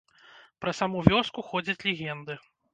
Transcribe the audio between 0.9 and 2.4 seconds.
вёску ходзяць легенды.